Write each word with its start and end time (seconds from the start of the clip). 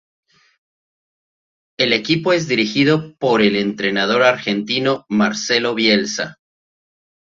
El 1.77 1.93
equipo 1.93 2.33
es 2.33 2.47
dirigido 2.47 3.15
por 3.19 3.43
el 3.43 3.55
entrenador 3.55 4.23
argentino 4.23 5.05
Marcelo 5.09 5.75
Bielsa. 5.75 6.39